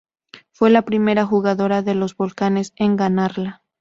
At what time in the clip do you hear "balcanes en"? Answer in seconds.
2.17-2.95